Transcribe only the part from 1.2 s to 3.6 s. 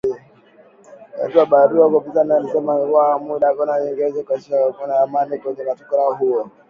Walitoa barua kwa upinzani wakisema wanahitaji muda